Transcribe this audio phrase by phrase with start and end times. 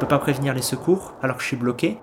[0.00, 2.00] peux pas prévenir les secours alors que je suis bloqué.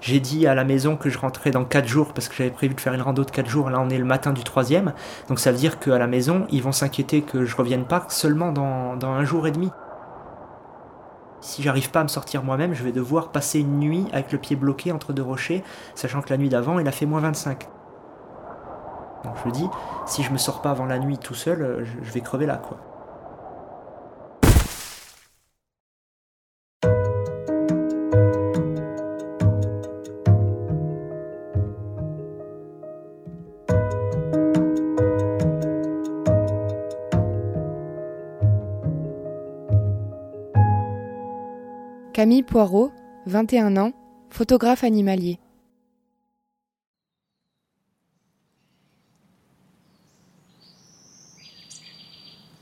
[0.00, 2.74] J'ai dit à la maison que je rentrais dans 4 jours parce que j'avais prévu
[2.74, 3.70] de faire une rando de 4 jours.
[3.70, 4.92] Là, on est le matin du troisième.
[5.28, 8.52] Donc ça veut dire qu'à la maison, ils vont s'inquiéter que je revienne pas seulement
[8.52, 9.70] dans, dans un jour et demi.
[11.40, 14.38] Si j'arrive pas à me sortir moi-même, je vais devoir passer une nuit avec le
[14.38, 15.62] pied bloqué entre deux rochers,
[15.94, 17.68] sachant que la nuit d'avant, il a fait moins 25.
[19.24, 19.68] Donc je dis,
[20.06, 22.56] si je me sors pas avant la nuit tout seul, euh, je vais crever là,
[22.56, 22.93] quoi.
[42.24, 42.90] Camille Poirot,
[43.26, 43.92] 21 ans,
[44.30, 45.38] photographe animalier.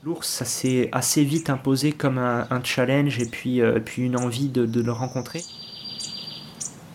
[0.03, 4.81] L'ours, ça s'est assez vite imposé comme un, challenge et puis, euh, une envie de,
[4.81, 5.41] le rencontrer.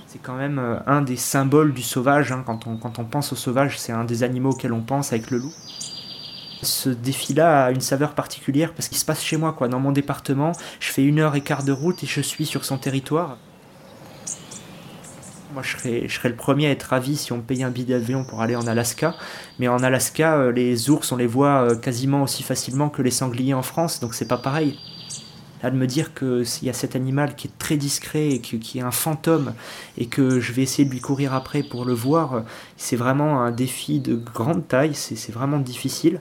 [0.06, 2.32] C'est quand même euh, un des symboles du sauvage.
[2.32, 2.44] Hein.
[2.44, 5.54] Quand on pense au sauvage, c'est un des animaux auxquels on pense avec le loup.
[6.62, 9.68] Ce défi-là a une saveur particulière parce qu'il se passe chez moi, quoi.
[9.68, 12.64] Dans mon département, je fais une heure et quart de route et je suis sur
[12.64, 13.38] son territoire.
[15.54, 18.42] Moi, je serais, le premier à être ravi si on payait un billet d'avion pour
[18.42, 19.14] aller en Alaska.
[19.58, 23.10] Mais en Alaska, euh, les ours, on les voit euh, quasiment aussi facilement que les
[23.10, 24.78] sangliers en France, donc c'est pas pareil.
[25.62, 28.78] Là, de me dire qu'il y a cet animal qui est très discret et qui
[28.78, 29.54] est un fantôme
[29.96, 32.44] et que je vais essayer de lui courir après pour le voir,
[32.76, 36.20] c'est vraiment un défi de grande taille, c'est vraiment difficile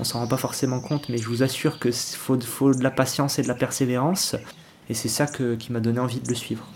[0.00, 2.90] on s'en rend pas forcément compte, mais je vous assure que faut, faut de la
[2.90, 4.34] patience et de la persévérance,
[4.88, 6.66] et c'est ça qui m'a donné envie de le suivre.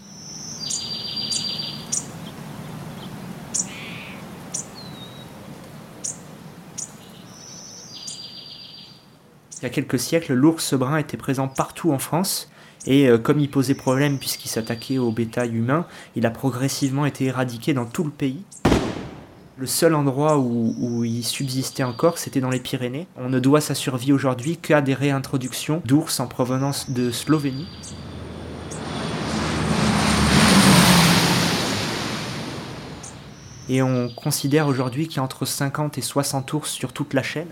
[9.61, 12.51] Il y a quelques siècles, l'ours brun était présent partout en France,
[12.87, 17.25] et euh, comme il posait problème puisqu'il s'attaquait au bétail humain, il a progressivement été
[17.25, 18.45] éradiqué dans tout le pays.
[19.57, 23.07] Le seul endroit où, il subsistait encore, c'était dans les Pyrénées.
[23.17, 27.69] On ne doit sa survie aujourd'hui qu'à des réintroductions d'ours en provenance de Slovénie.
[33.69, 37.23] Et on considère aujourd'hui qu'il y a entre 50 et 60 ours sur toute la
[37.23, 37.49] chaîne.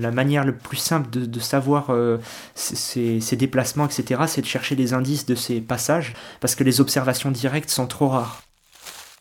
[0.00, 2.18] La manière le plus simple de, savoir euh,
[2.54, 7.30] ces, déplacements, etc., c'est de chercher des indices de ces passages, parce que les observations
[7.30, 8.42] directes sont trop rares.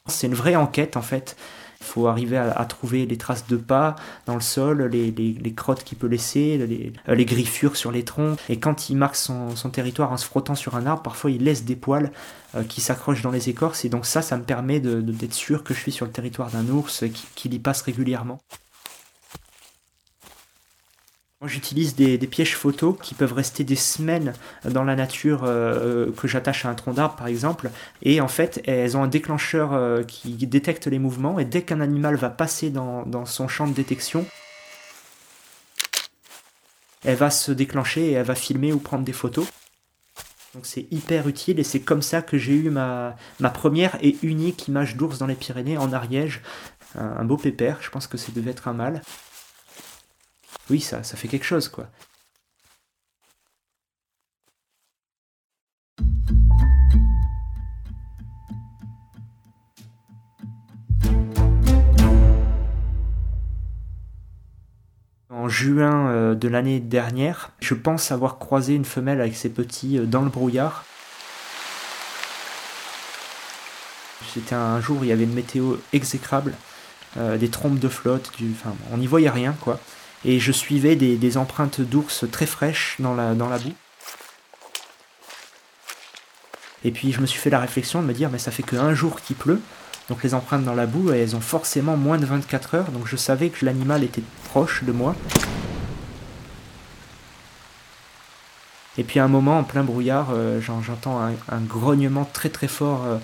[0.07, 1.35] C'est une vraie enquête, en fait.
[1.81, 3.95] Il faut arriver à, trouver les traces de pas
[4.25, 8.37] dans le sol, les, crottes qu'il peut laisser, euh, les, griffures sur les troncs.
[8.49, 11.63] Et quand il marque son, territoire en se frottant sur un arbre, parfois il laisse
[11.63, 12.11] des poils
[12.55, 13.85] euh, qui s'accrochent dans les écorces.
[13.85, 16.67] Et donc ça, ça me permet d'être sûr que je suis sur le territoire d'un
[16.67, 18.41] ours, qu'il y passe régulièrement.
[21.45, 24.33] J'utilise des, pièges photos qui peuvent rester des semaines
[24.65, 27.69] dans la nature, euh, euh, que j'attache à un tronc d'arbre par exemple.
[28.01, 31.39] Et en fait, elles ont un déclencheur euh, qui détecte les mouvements.
[31.39, 34.25] Et dès qu'un animal va passer dans, son champ de détection,
[37.05, 39.47] elle va se déclencher et elle va filmer ou prendre des photos.
[40.55, 44.17] Donc c'est hyper utile et c'est comme ça que j'ai eu ma, ma première et
[44.23, 46.41] unique image d'ours dans les Pyrénées en Ariège.
[46.97, 49.01] Un, un beau pépère, je pense que ça devait être un mâle
[50.69, 51.89] oui, ça, fait quelque chose, quoi.
[65.31, 69.97] En juin euh, de l'année dernière, je pense avoir croisé une femelle avec ses petits
[69.97, 70.85] euh, dans le brouillard.
[74.33, 76.53] C'était un jour où il y avait une météo exécrable,
[77.17, 78.51] euh, des trompes de flotte, du...
[78.51, 79.79] enfin, on n'y voyait rien quoi
[80.25, 83.73] et je suivais des, empreintes d'ours très fraîches dans la, boue.
[86.83, 88.93] Et puis je me suis fait la réflexion de me dire, mais ça fait qu'un
[88.93, 89.61] jour qu'il pleut,
[90.09, 93.15] donc les empreintes dans la boue, elles ont forcément moins de 24 heures, donc je
[93.15, 95.15] savais que l'animal était proche de moi.
[98.97, 103.05] Et puis à un moment, en plein brouillard, euh, j'entends un, grognement très très fort
[103.05, 103.17] euh,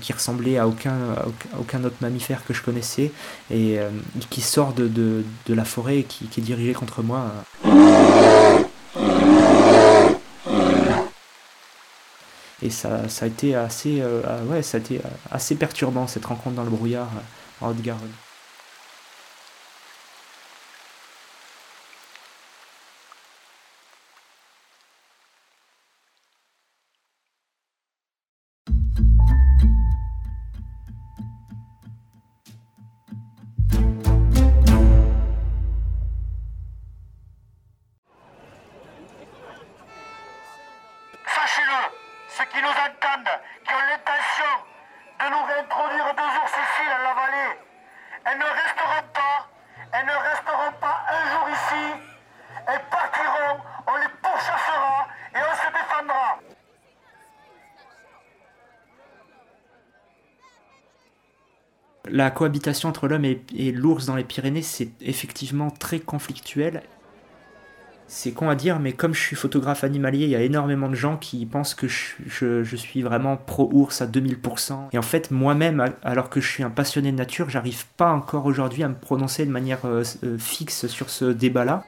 [0.00, 1.14] qui ressemblait à aucun,
[1.58, 3.12] aucun autre mammifère que je connaissais
[3.50, 3.90] et euh,
[4.30, 7.30] qui sort de, de, la forêt et qui, qui, est dirigé contre moi.
[12.62, 15.00] Et ça, ça a été assez, euh, ah ouais, ça a été
[15.30, 17.10] assez perturbant cette rencontre dans le brouillard
[17.60, 18.12] en Haute-Garonne.
[43.64, 44.54] Qui ont l'intention
[45.20, 47.58] de nous réintroduire deux jours ici dans la vallée,
[48.24, 49.48] elles ne resteront pas,
[49.92, 51.84] elles ne resteront pas un jour ici,
[52.66, 56.38] elles partiront, on les pourchassera et on se défendra.
[62.06, 66.82] La cohabitation entre l'homme et, et l'ours dans les Pyrénées, c'est effectivement très conflictuel
[68.06, 70.94] c'est con à dire, mais comme je suis photographe animalier, il y a énormément de
[70.94, 74.88] gens qui pensent que je, suis vraiment pro-ours à 2000%.
[74.92, 78.44] Et en fait, moi-même, alors que je suis un passionné de nature, j'arrive pas encore
[78.44, 81.84] aujourd'hui à me prononcer de manière euh, euh, fixe sur ce débat-là.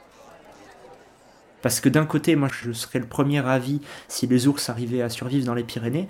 [1.61, 5.11] Parce que d'un côté, moi, je serais le premier avis si les ours arrivaient à
[5.11, 6.09] survivre dans les Pyrénées.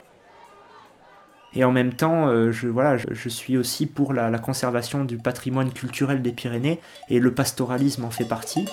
[1.54, 5.72] Et en même temps, euh, je, voilà, je, suis aussi pour la conservation du patrimoine
[5.72, 8.66] culturel des Pyrénées, et le pastoralisme en fait partie.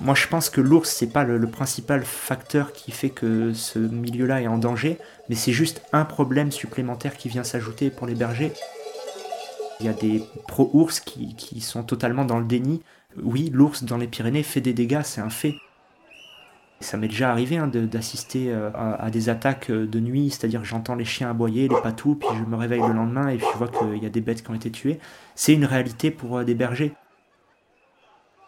[0.00, 4.40] Moi, je pense que l'ours, c'est pas le, principal facteur qui fait que ce milieu-là
[4.42, 4.98] est en danger,
[5.28, 8.52] mais c'est juste un problème supplémentaire qui vient s'ajouter pour les bergers.
[9.80, 12.82] Il y a des pro-ours qui, sont totalement dans le déni.
[13.22, 15.54] Oui, l'ours dans les Pyrénées fait des dégâts, c'est un fait.
[16.80, 20.96] Ça m'est déjà arrivé hein, d'assister euh, à, des attaques euh, de nuit, c'est-à-dire j'entends
[20.96, 24.02] les chiens aboyer, les patous, puis je me réveille le lendemain et je vois qu'il
[24.02, 24.98] y a des bêtes qui ont été tuées.
[25.34, 26.92] C'est une réalité pour euh, des bergers.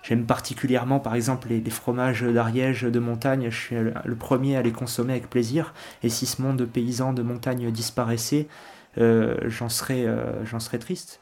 [0.07, 3.51] J'aime particulièrement, par exemple, les, fromages d'Ariège de montagne.
[3.51, 5.75] Je suis le premier à les consommer avec plaisir.
[6.05, 8.47] Et si ce monde paysan de montagne disparaissait,
[8.99, 11.19] euh, j'en serais, euh, j'en serais triste.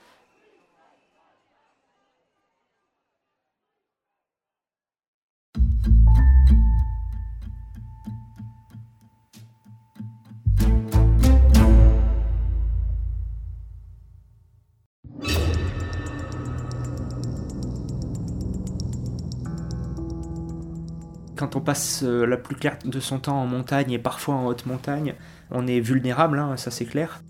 [21.56, 24.67] On passe euh, la plus claire de son temps en montagne et parfois en haute
[24.67, 25.15] montagne,
[25.51, 27.23] on est vulnérable, hein, ça c'est clair.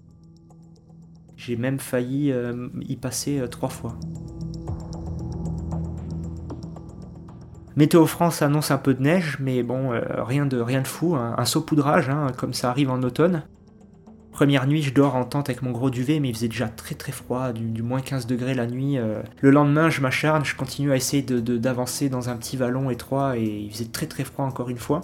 [1.37, 3.99] J'ai même failli euh, y passer euh, trois fois.
[7.77, 11.35] Météo France annonce un peu de neige, mais bon, rien, de, rien de fou, hein.
[11.37, 13.43] un saupoudrage, hein, comme ça arrive en automne.
[14.35, 16.97] Première nuit, je dors en tente avec mon gros duvet, mais il faisait déjà très
[16.97, 18.99] très froid, du, moins 15 degrés la nuit.
[18.99, 19.23] Euh.
[19.41, 23.45] Le lendemain, je m'acharne, je continue à essayer d'avancer dans un petit vallon étroit, et
[23.45, 25.03] il faisait très très froid encore une fois.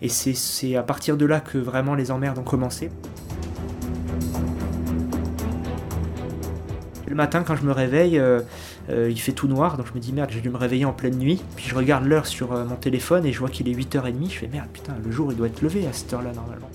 [0.00, 2.88] Et c'est à partir de là que vraiment les emmerdes ont commencé.
[7.06, 8.40] Le matin, quand je me réveille, euh,
[8.88, 10.94] euh, il fait tout noir, donc je me dis merde, j'ai dû me réveiller en
[10.94, 11.42] pleine nuit.
[11.56, 14.30] Puis je regarde l'heure sur mon téléphone et je vois qu'il est 8h30.
[14.30, 16.70] Je fais merde, putain, le jour il doit être levé à cette heure-là normalement.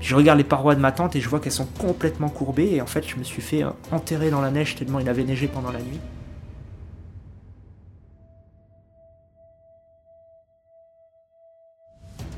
[0.00, 2.80] Je regarde les parois de ma tente et je vois qu'elles sont complètement courbées et
[2.80, 5.48] en fait je me suis fait euh, enterrer dans la neige tellement il avait neigé
[5.48, 6.00] pendant la nuit.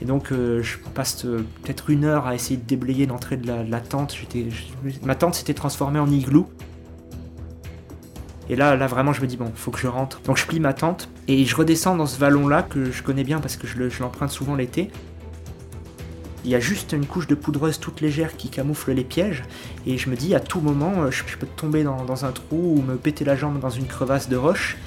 [0.03, 3.47] Et donc euh, je passe euh, peut-être une heure à essayer de déblayer l'entrée de
[3.47, 4.17] la, tente.
[5.03, 6.49] ma tente s'était transformée en igloo.
[8.49, 10.23] Et là, là vraiment, je me dis, bon, faut que je rentre.
[10.23, 13.39] Donc je plie ma tente et je redescends dans ce vallon-là que je connais bien
[13.39, 14.91] parce que je l'emprunte souvent l'été.
[16.45, 19.45] Il y a juste une couche de poudreuse toute légère qui camoufle les pièges,
[19.87, 22.83] et je me dis à tout moment, euh, je, peux tomber dans, un trou ou
[22.83, 24.79] me péter la jambe dans une crevasse de roche.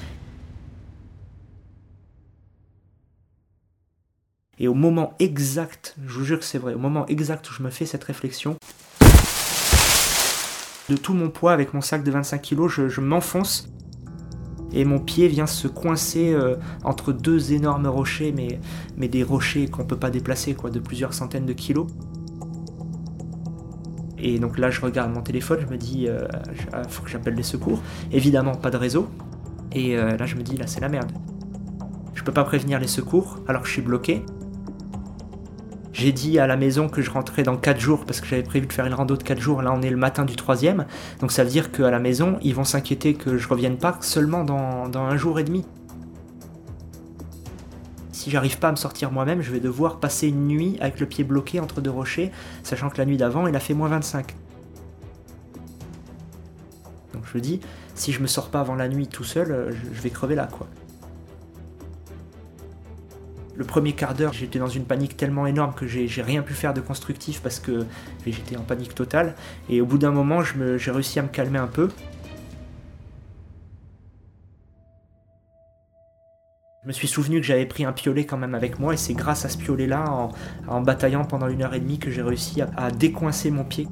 [4.58, 7.62] Et au moment exact, je vous jure que c'est vrai, au moment exact où je
[7.62, 8.56] me fais cette réflexion,
[10.88, 13.68] de tout mon poids avec mon sac de 25 kg, je m'enfonce
[14.74, 19.84] et mon pied vient se coincer euh, entre deux énormes rochers, mais, des rochers qu'on
[19.84, 21.86] peut pas déplacer, quoi, de plusieurs centaines de kilos.
[24.18, 26.26] Et donc là, je regarde mon téléphone, je me dis, euh,
[26.72, 27.80] ah, faut que j'appelle les secours.
[28.10, 29.08] Évidemment, pas de réseau.
[29.72, 31.12] Et euh, là, je me dis, là, c'est la merde.
[32.14, 34.24] Je peux pas prévenir les secours, alors que je suis bloqué.
[35.94, 38.66] J'ai dit à la maison que je rentrais dans 4 jours parce que j'avais prévu
[38.66, 39.62] de faire une rando de 4 jours.
[39.62, 40.86] Là, on est le matin du troisième.
[41.20, 44.42] Donc ça veut dire qu'à la maison, ils vont s'inquiéter que je revienne pas seulement
[44.42, 45.64] dans, un jour et demi.
[48.10, 51.06] Si j'arrive pas à me sortir moi-même, je vais devoir passer une nuit avec le
[51.06, 52.32] pied bloqué entre deux rochers,
[52.64, 54.34] sachant que la nuit d'avant, il a fait moins 25.
[57.12, 57.60] Donc je dis,
[57.94, 60.48] si je me sors pas avant la nuit tout seul, euh, je vais crever là,
[60.50, 60.66] quoi.
[63.56, 66.74] Le premier quart d'heure, j'étais dans une panique tellement énorme que j'ai rien pu faire
[66.74, 67.86] de constructif parce que
[68.26, 69.34] j'étais en panique totale.
[69.68, 71.88] Et au bout d'un moment, j'ai réussi à me calmer un peu.
[76.82, 79.14] Je me suis souvenu que j'avais pris un piolet quand même avec moi et c'est
[79.14, 80.04] grâce à ce piolet-là,
[80.68, 83.88] en, bataillant pendant une heure et demie, que j'ai réussi à, décoincer mon pied.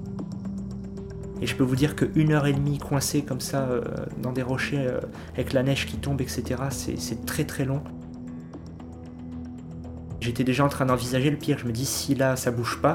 [1.41, 3.83] Et je peux vous dire qu'une heure et demie coincé comme ça euh,
[4.19, 5.01] dans des rochers euh,
[5.33, 7.83] avec la neige qui tombe, etc., c'est très très long.
[10.23, 11.59] J'étais déjà en train d'envisager le pire.
[11.59, 12.95] Je me dis, si là ça bouge pas,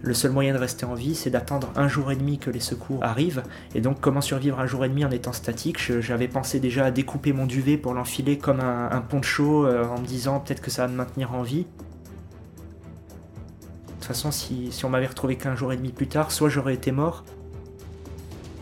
[0.00, 2.60] le seul moyen de rester en vie, c'est d'attendre un jour et demi que les
[2.60, 3.42] secours arrivent.
[3.74, 5.78] Et donc, comment survivre un jour et demi en étant statique?
[6.00, 10.06] J'avais pensé déjà à découper mon duvet pour l'enfiler comme un, poncho euh, en me
[10.06, 11.66] disant peut-être que ça va me maintenir en vie.
[11.66, 16.74] De toute façon, si, on m'avait retrouvé qu'un jour et demi plus tard, soit j'aurais
[16.74, 17.24] été mort.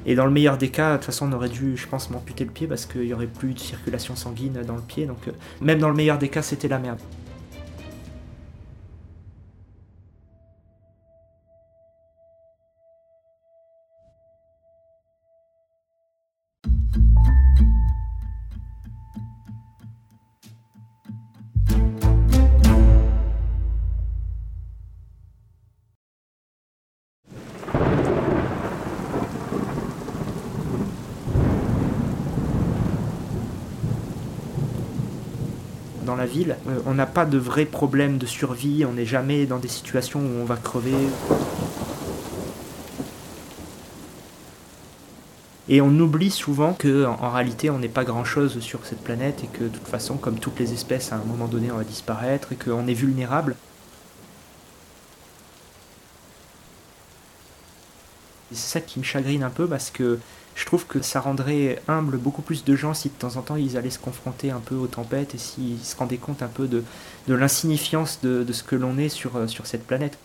[0.07, 2.47] Et dans le meilleur des cas, de toute façon, on aurait dû, je pense, m'amputer
[2.47, 5.05] le pied parce qu'il n'y aurait plus de circulation sanguine dans le pied.
[5.05, 7.01] Donc, euh, même dans le meilleur des cas, c'était la merde.
[36.07, 36.57] Dans la ville.
[36.69, 40.21] Euh, on n'a pas de vrais problèmes de survie, on n'est jamais dans des situations
[40.21, 40.95] où on va crever.
[45.69, 49.43] Et on oublie souvent que en, réalité on n'est pas grand chose sur cette planète
[49.45, 51.85] et que de toute façon, comme toutes les espèces, à un moment donné on va
[51.85, 53.57] disparaître et qu'on est vulnérable.
[58.53, 60.21] C'est ça qui me chagrine un peu parce que
[60.57, 63.57] je trouve que ça rendrait humble beaucoup plus de gens si de temps en temps
[63.57, 66.67] ils allaient se confronter un peu aux tempêtes et s'ils se rendaient compte un peu
[66.67, 66.83] de,
[67.29, 70.19] l'insignifiance de, ce que l'on est sur, euh, sur cette planète.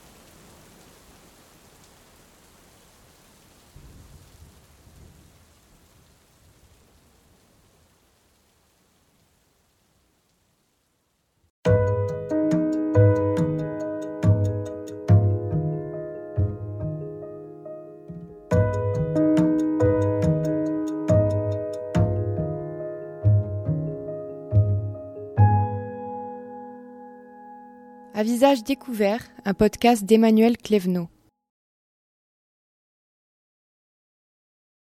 [28.21, 31.07] À visage découvert, un podcast d'Emmanuel Clévenot.